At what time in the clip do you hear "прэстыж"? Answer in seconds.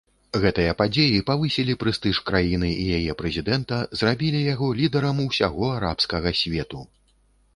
1.83-2.21